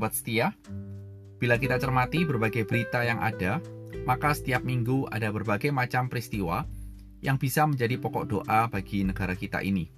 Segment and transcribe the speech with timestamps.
[0.00, 0.56] Sobat setia,
[1.36, 3.60] bila kita cermati berbagai berita yang ada,
[4.08, 6.64] maka setiap minggu ada berbagai macam peristiwa
[7.20, 9.92] yang bisa menjadi pokok doa bagi negara kita ini.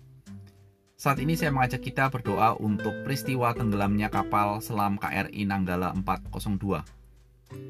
[0.99, 6.83] Saat ini saya mengajak kita berdoa untuk peristiwa tenggelamnya kapal selam KRI Nanggala 402.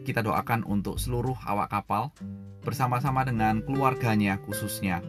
[0.09, 2.17] Kita doakan untuk seluruh awak kapal
[2.65, 5.05] bersama-sama dengan keluarganya khususnya.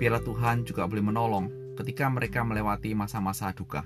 [0.00, 3.84] Biarlah Tuhan juga boleh menolong ketika mereka melewati masa-masa duka.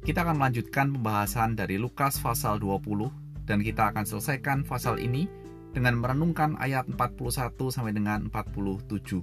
[0.00, 5.28] Kita akan melanjutkan pembahasan dari Lukas pasal 20 dan kita akan selesaikan pasal ini
[5.76, 9.20] dengan merenungkan ayat 41 sampai dengan 47.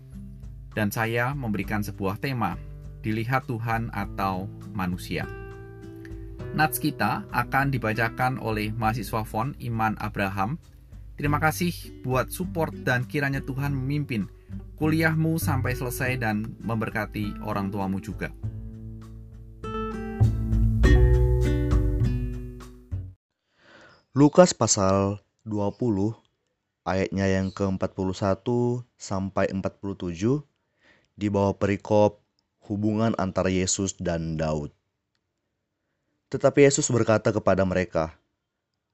[0.78, 2.62] Dan saya memberikan sebuah tema,
[3.02, 4.46] dilihat Tuhan atau
[4.78, 5.26] manusia.
[6.54, 10.62] Nats kita akan dibacakan oleh mahasiswa FON Iman Abraham.
[11.18, 11.74] Terima kasih
[12.06, 14.30] buat support dan kiranya Tuhan memimpin
[14.78, 18.30] kuliahmu sampai selesai dan memberkati orang tuamu juga.
[24.18, 25.78] Lukas pasal 20
[26.90, 28.42] ayatnya yang ke-41
[28.98, 30.42] sampai 47
[31.14, 32.18] di bawah perikop
[32.66, 34.74] hubungan antara Yesus dan Daud.
[36.34, 38.18] Tetapi Yesus berkata kepada mereka,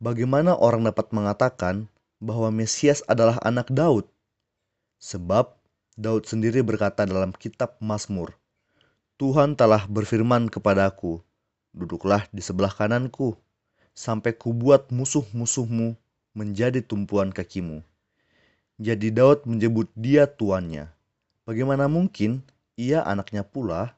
[0.03, 1.87] "Bagaimana orang dapat mengatakan
[2.19, 4.03] bahwa Mesias adalah anak Daud?
[4.99, 5.55] Sebab
[5.95, 8.35] Daud sendiri berkata dalam kitab Mazmur,
[9.15, 11.23] Tuhan telah berfirman kepadaku,
[11.71, 13.39] duduklah di sebelah kananku,
[13.93, 15.97] sampai kubuat musuh-musuhmu
[16.33, 17.85] menjadi tumpuan kakimu.
[18.81, 20.89] Jadi Daud menyebut dia tuannya.
[21.45, 22.41] Bagaimana mungkin
[22.73, 23.93] ia anaknya pula?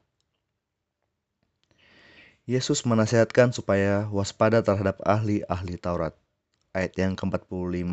[2.46, 6.14] Yesus menasihatkan supaya waspada terhadap ahli-ahli Taurat.
[6.76, 7.90] Ayat yang ke-45.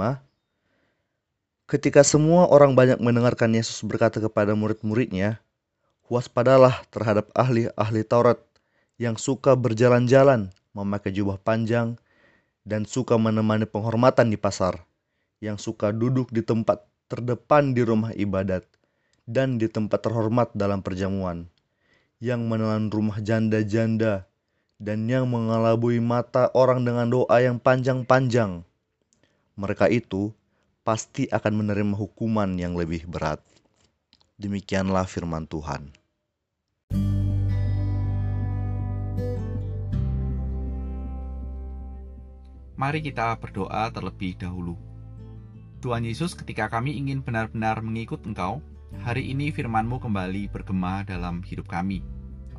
[1.65, 5.41] Ketika semua orang banyak mendengarkan Yesus berkata kepada murid-muridnya,
[6.11, 8.37] Waspadalah terhadap ahli-ahli Taurat
[8.99, 11.95] yang suka berjalan-jalan memakai jubah panjang,
[12.67, 14.83] dan suka menemani penghormatan di pasar,
[15.39, 18.65] yang suka duduk di tempat terdepan di rumah ibadat
[19.29, 21.47] dan di tempat terhormat dalam perjamuan,
[22.19, 24.27] yang menelan rumah janda-janda,
[24.83, 28.67] dan yang mengelabui mata orang dengan doa yang panjang-panjang.
[29.55, 30.35] Mereka itu
[30.83, 33.39] pasti akan menerima hukuman yang lebih berat.
[34.35, 36.02] Demikianlah firman Tuhan.
[42.83, 44.75] Mari kita berdoa terlebih dahulu.
[45.79, 48.59] Tuhan Yesus, ketika kami ingin benar-benar mengikut Engkau,
[49.07, 52.03] hari ini firman-Mu kembali bergema dalam hidup kami.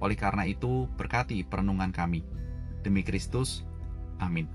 [0.00, 2.24] Oleh karena itu, berkati perenungan kami.
[2.80, 3.68] Demi Kristus,
[4.16, 4.48] amin.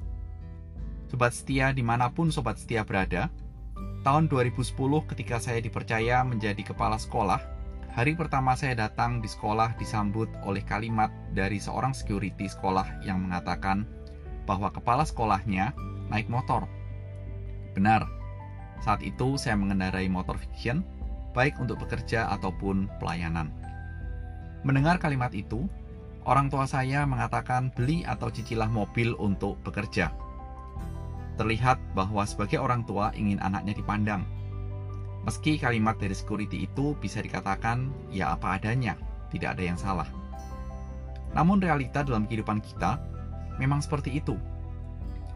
[1.06, 3.30] Sobat setia di mana pun sobat setia berada,
[4.02, 4.74] tahun 2010
[5.06, 7.46] ketika saya dipercaya menjadi kepala sekolah,
[7.94, 13.86] hari pertama saya datang di sekolah disambut oleh kalimat dari seorang security sekolah yang mengatakan,
[14.50, 15.78] bahwa kepala sekolahnya
[16.10, 16.66] naik motor.
[17.78, 18.10] Benar,
[18.82, 20.82] saat itu saya mengendarai motor fiction,
[21.38, 23.54] baik untuk bekerja ataupun pelayanan.
[24.66, 25.70] Mendengar kalimat itu,
[26.26, 30.10] orang tua saya mengatakan beli atau cicilah mobil untuk bekerja.
[31.38, 34.26] Terlihat bahwa sebagai orang tua ingin anaknya dipandang.
[35.24, 38.98] Meski kalimat dari security itu bisa dikatakan ya apa adanya,
[39.30, 40.10] tidak ada yang salah.
[41.38, 42.98] Namun realita dalam kehidupan kita
[43.60, 44.40] memang seperti itu.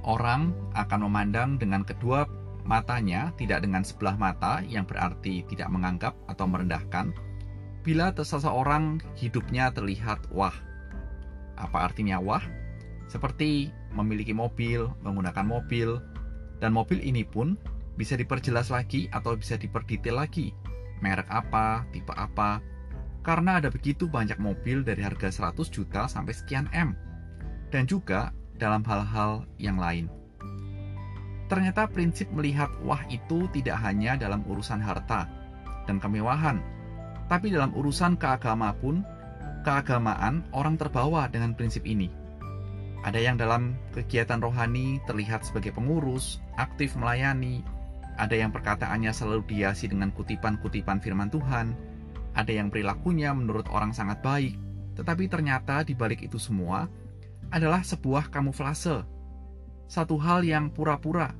[0.03, 2.27] Orang akan memandang dengan kedua
[2.63, 7.11] matanya, tidak dengan sebelah mata yang berarti tidak menganggap atau merendahkan.
[7.83, 10.55] Bila seseorang hidupnya terlihat wah.
[11.59, 12.43] Apa artinya wah?
[13.11, 15.99] Seperti memiliki mobil, menggunakan mobil,
[16.63, 17.59] dan mobil ini pun
[17.99, 20.55] bisa diperjelas lagi atau bisa diperdetail lagi.
[21.03, 22.63] Merek apa, tipe apa,
[23.23, 26.95] karena ada begitu banyak mobil dari harga 100 juta sampai sekian M
[27.73, 28.29] dan juga
[28.61, 30.05] dalam hal-hal yang lain.
[31.49, 35.25] Ternyata prinsip melihat wah itu tidak hanya dalam urusan harta
[35.89, 36.61] dan kemewahan,
[37.25, 39.01] tapi dalam urusan keagama pun,
[39.65, 42.13] keagamaan orang terbawa dengan prinsip ini.
[43.03, 47.59] Ada yang dalam kegiatan rohani terlihat sebagai pengurus, aktif melayani,
[48.15, 51.75] ada yang perkataannya selalu dihiasi dengan kutipan-kutipan firman Tuhan,
[52.31, 54.55] ada yang perilakunya menurut orang sangat baik,
[54.95, 56.87] tetapi ternyata di balik itu semua,
[57.49, 59.03] adalah sebuah kamuflase,
[59.89, 61.35] satu hal yang pura-pura,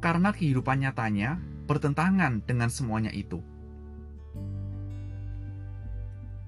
[0.00, 1.36] karena kehidupan nyatanya
[1.66, 3.42] bertentangan dengan semuanya itu.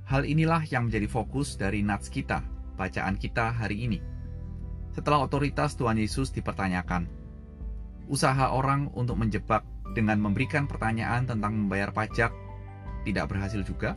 [0.09, 2.41] Hal inilah yang menjadi fokus dari nats kita,
[2.81, 4.01] bacaan kita hari ini.
[4.97, 7.05] Setelah otoritas Tuhan Yesus dipertanyakan,
[8.09, 12.33] usaha orang untuk menjebak dengan memberikan pertanyaan tentang membayar pajak
[13.05, 13.97] tidak berhasil juga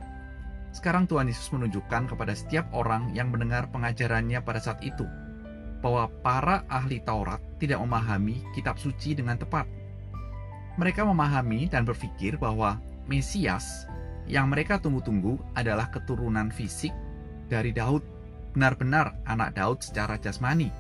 [0.72, 5.04] sekarang Tuhan Yesus menunjukkan kepada setiap orang yang mendengar pengajarannya pada saat itu
[5.82, 9.66] bahwa para ahli Taurat tidak memahami kitab suci dengan tepat.
[10.80, 12.80] Mereka memahami dan berpikir bahwa
[13.10, 13.90] Mesias
[14.30, 16.94] yang mereka tunggu-tunggu adalah keturunan fisik
[17.52, 18.06] dari Daud,
[18.56, 20.72] benar-benar anak Daud secara jasmani.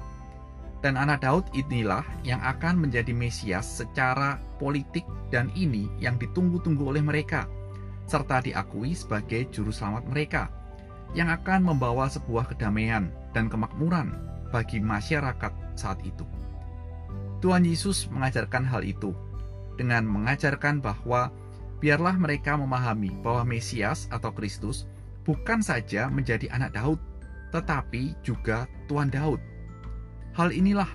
[0.80, 7.04] Dan anak Daud inilah yang akan menjadi Mesias secara politik dan ini yang ditunggu-tunggu oleh
[7.04, 7.46] mereka,
[8.12, 10.52] serta diakui sebagai juru selamat mereka,
[11.16, 14.12] yang akan membawa sebuah kedamaian dan kemakmuran
[14.52, 16.28] bagi masyarakat saat itu.
[17.40, 19.16] Tuhan Yesus mengajarkan hal itu
[19.80, 21.32] dengan mengajarkan bahwa
[21.80, 24.86] biarlah mereka memahami bahwa Mesias atau Kristus
[25.24, 27.00] bukan saja menjadi anak Daud,
[27.56, 29.40] tetapi juga Tuhan Daud.
[30.36, 30.88] Hal inilah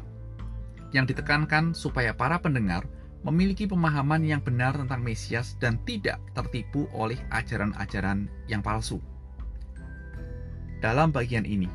[0.94, 2.86] yang ditekankan supaya para pendengar
[3.24, 9.00] memiliki pemahaman yang benar tentang Mesias dan tidak tertipu oleh ajaran-ajaran yang palsu.
[10.84, 11.70] Dalam bagian ini,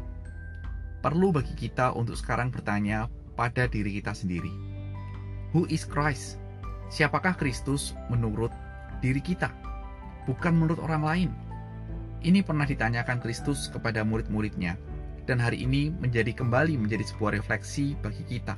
[1.01, 4.51] perlu bagi kita untuk sekarang bertanya pada diri kita sendiri.
[5.51, 6.37] Who is Christ?
[6.91, 8.53] Siapakah Kristus menurut
[9.01, 9.49] diri kita,
[10.29, 11.29] bukan menurut orang lain.
[12.21, 14.77] Ini pernah ditanyakan Kristus kepada murid-muridnya,
[15.25, 18.53] dan hari ini menjadi kembali menjadi sebuah refleksi bagi kita.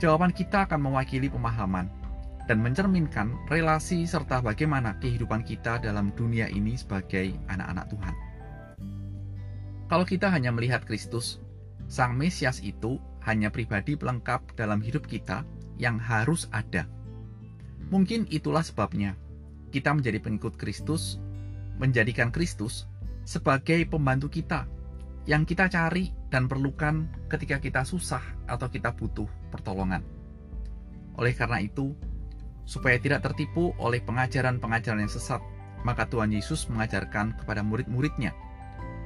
[0.00, 1.84] Jawaban kita akan mewakili pemahaman
[2.48, 8.14] dan mencerminkan relasi serta bagaimana kehidupan kita dalam dunia ini sebagai anak-anak Tuhan.
[9.92, 11.36] Kalau kita hanya melihat Kristus,
[11.84, 12.96] Sang Mesias itu
[13.28, 15.44] hanya pribadi pelengkap dalam hidup kita
[15.76, 16.88] yang harus ada.
[17.92, 19.20] Mungkin itulah sebabnya
[19.68, 21.20] kita menjadi pengikut Kristus,
[21.76, 22.88] menjadikan Kristus
[23.28, 24.64] sebagai pembantu kita
[25.28, 30.06] yang kita cari dan perlukan ketika kita susah atau kita butuh pertolongan.
[31.18, 31.92] Oleh karena itu,
[32.64, 35.42] supaya tidak tertipu oleh pengajaran-pengajaran yang sesat,
[35.82, 38.30] maka Tuhan Yesus mengajarkan kepada murid-muridnya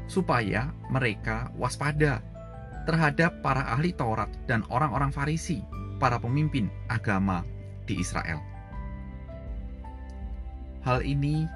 [0.04, 2.20] supaya mereka waspada
[2.84, 5.64] terhadap para ahli Taurat dan orang-orang Farisi,
[5.96, 7.40] para pemimpin agama
[7.88, 8.40] di Israel.
[10.84, 11.48] Hal ini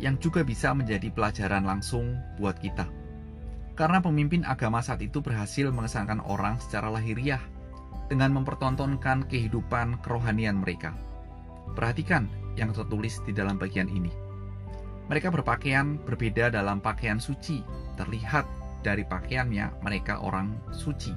[0.00, 2.88] yang juga bisa menjadi pelajaran langsung buat kita.
[3.80, 7.40] Karena pemimpin agama saat itu berhasil mengesankan orang secara lahiriah
[8.12, 10.92] dengan mempertontonkan kehidupan kerohanian mereka.
[11.72, 12.28] Perhatikan
[12.60, 14.12] yang tertulis di dalam bagian ini.
[15.08, 17.64] Mereka berpakaian berbeda dalam pakaian suci,
[17.96, 18.44] terlihat
[18.84, 21.16] dari pakaiannya mereka orang suci.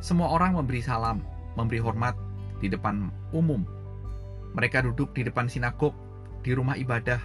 [0.00, 1.20] Semua orang memberi salam,
[1.60, 2.16] memberi hormat
[2.64, 3.68] di depan umum.
[4.56, 5.92] Mereka duduk di depan sinagog
[6.40, 7.20] di rumah ibadah,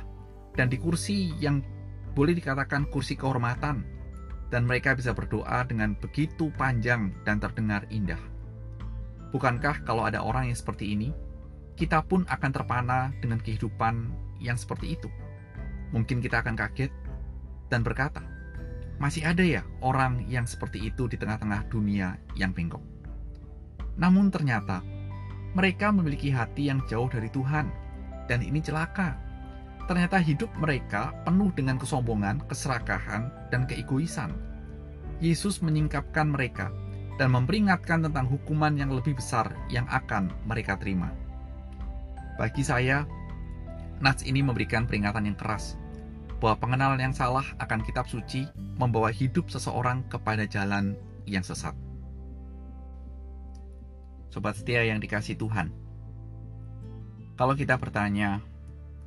[0.60, 1.64] dan di kursi yang
[2.12, 3.97] boleh dikatakan kursi kehormatan,
[4.48, 8.20] dan mereka bisa berdoa dengan begitu panjang dan terdengar indah.
[9.36, 11.12] Bukankah kalau ada orang yang seperti ini,
[11.76, 14.08] kita pun akan terpana dengan kehidupan
[14.40, 15.12] yang seperti itu?
[15.92, 16.92] Mungkin kita akan kaget
[17.68, 18.24] dan berkata,
[18.98, 22.82] masih ada ya orang yang seperti itu di tengah-tengah dunia yang bengkok.
[24.00, 24.82] Namun ternyata
[25.54, 27.68] mereka memiliki hati yang jauh dari Tuhan
[28.26, 29.27] dan ini celaka.
[29.88, 34.36] Ternyata hidup mereka penuh dengan kesombongan, keserakahan, dan keegoisan.
[35.24, 36.70] Yesus menyingkapkan mereka
[37.18, 41.10] dan memperingatkan tentang hukuman yang lebih besar yang akan mereka terima.
[42.38, 43.08] Bagi saya,
[43.98, 45.74] Nats ini memberikan peringatan yang keras
[46.38, 48.46] bahwa pengenalan yang salah akan kitab suci
[48.78, 50.94] membawa hidup seseorang kepada jalan
[51.26, 51.74] yang sesat.
[54.30, 55.74] Sobat setia yang dikasih Tuhan,
[57.34, 58.46] kalau kita bertanya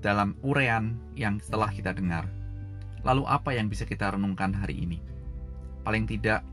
[0.00, 2.24] dalam urean yang setelah kita dengar,
[3.04, 4.98] lalu apa yang bisa kita renungkan hari ini?
[5.84, 6.44] Paling tidak,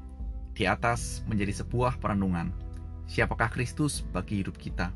[0.58, 2.50] di atas menjadi sebuah perenungan.
[3.08, 4.92] Siapakah Kristus bagi hidup kita?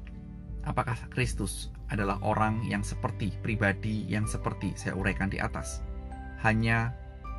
[0.68, 5.86] Apakah Kristus adalah orang yang seperti pribadi yang seperti saya uraikan di atas?
[6.44, 6.92] Hanya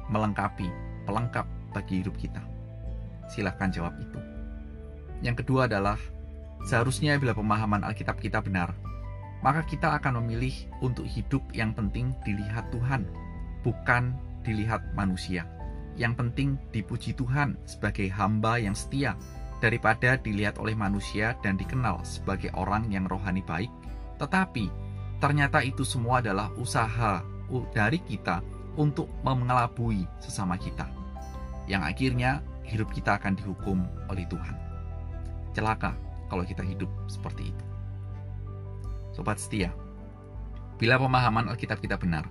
[0.08, 0.70] melengkapi,
[1.04, 2.40] pelengkap bagi hidup kita.
[3.26, 4.18] Silahkan jawab itu.
[5.22, 5.98] Yang kedua adalah,
[6.66, 8.74] seharusnya bila pemahaman Alkitab kita benar,
[9.42, 13.04] maka kita akan memilih untuk hidup yang penting dilihat Tuhan,
[13.66, 14.14] bukan
[14.46, 15.46] dilihat manusia.
[15.98, 19.18] Yang penting dipuji Tuhan sebagai hamba yang setia,
[19.62, 23.70] daripada dilihat oleh manusia dan dikenal sebagai orang yang rohani baik,
[24.18, 24.66] tetapi
[25.22, 27.22] ternyata itu semua adalah usaha
[27.70, 28.40] dari kita
[28.74, 30.88] untuk mengelabui sesama kita,
[31.68, 34.56] yang akhirnya hidup kita akan dihukum oleh Tuhan.
[35.52, 35.92] Celaka
[36.32, 37.71] kalau kita hidup seperti itu.
[39.12, 39.68] Sobat setia,
[40.80, 42.26] bila pemahaman Alkitab kita benar,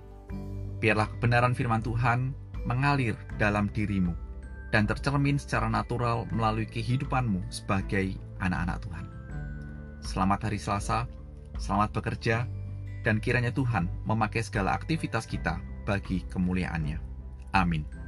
[0.82, 2.34] biarlah kebenaran firman Tuhan
[2.66, 4.12] mengalir dalam dirimu
[4.74, 9.06] dan tercermin secara natural melalui kehidupanmu sebagai anak-anak Tuhan.
[10.02, 11.06] Selamat hari Selasa,
[11.62, 12.50] selamat bekerja,
[13.06, 16.98] dan kiranya Tuhan memakai segala aktivitas kita bagi kemuliaannya.
[17.54, 18.01] Amin.